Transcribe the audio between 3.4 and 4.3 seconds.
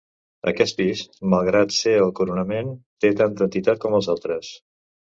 entitat com els